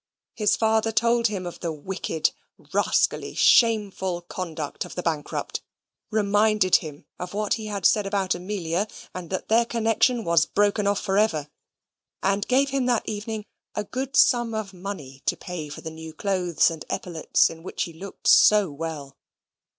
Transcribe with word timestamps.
His 0.33 0.55
father 0.55 0.91
told 0.91 1.27
him 1.27 1.45
of 1.45 1.59
the 1.59 1.71
wicked, 1.71 2.31
rascally, 2.73 3.35
shameful 3.35 4.21
conduct 4.21 4.83
of 4.83 4.95
the 4.95 5.03
bankrupt, 5.03 5.61
reminded 6.09 6.77
him 6.77 7.05
of 7.19 7.35
what 7.35 7.53
he 7.53 7.67
had 7.67 7.85
said 7.85 8.07
about 8.07 8.33
Amelia, 8.33 8.87
and 9.13 9.29
that 9.29 9.47
their 9.47 9.63
connection 9.63 10.23
was 10.23 10.47
broken 10.47 10.87
off 10.87 11.01
for 11.01 11.19
ever; 11.19 11.51
and 12.23 12.47
gave 12.47 12.69
him 12.71 12.87
that 12.87 13.07
evening 13.07 13.45
a 13.75 13.83
good 13.83 14.15
sum 14.15 14.55
of 14.55 14.73
money 14.73 15.21
to 15.27 15.37
pay 15.37 15.69
for 15.69 15.81
the 15.81 15.91
new 15.91 16.13
clothes 16.15 16.71
and 16.71 16.83
epaulets 16.89 17.51
in 17.51 17.61
which 17.61 17.83
he 17.83 17.93
looked 17.93 18.27
so 18.27 18.71
well. 18.71 19.15